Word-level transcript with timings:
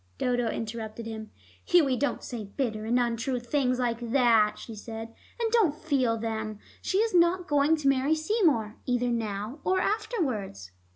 Dodo 0.17 0.49
interrupted 0.49 1.05
him. 1.05 1.29
"Hughie, 1.63 1.95
don't 1.95 2.23
say 2.23 2.45
bitter 2.45 2.85
and 2.85 2.99
untrue 2.99 3.39
things 3.39 3.77
like 3.77 3.99
that," 3.99 4.55
she 4.57 4.73
said. 4.73 5.13
"And 5.39 5.51
don't 5.51 5.75
feel 5.75 6.17
them. 6.17 6.57
She 6.81 6.97
is 6.97 7.13
not 7.13 7.47
going 7.47 7.75
to 7.75 7.87
marry 7.87 8.15
Seymour, 8.15 8.77
either 8.87 9.09
now 9.09 9.59
or 9.63 9.79
afterwards." 9.79 10.71